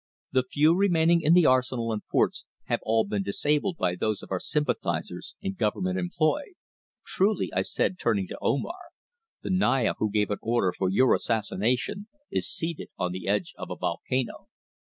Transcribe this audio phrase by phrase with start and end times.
[0.31, 4.31] The few remaining in the arsenal and forts have all been disabled by those of
[4.31, 6.53] our sympathisers in government employ."
[7.05, 8.81] "Truly," I said, turning to Omar,
[9.43, 13.69] "the Naya who gave an order for your assassination is seated on the edge of
[13.69, 14.47] a volcano."